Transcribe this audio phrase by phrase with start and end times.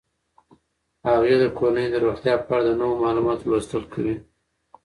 [1.09, 4.15] هغې د کورنۍ د روغتیا په اړه د نویو معلوماتو لوستل کوي.